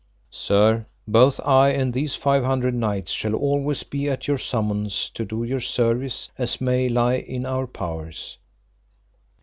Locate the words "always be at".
3.35-4.27